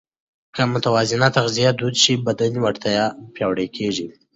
[0.55, 4.07] که متوازنه تغذیه دود شي، بدني وړتیا پیاوړې کېږي.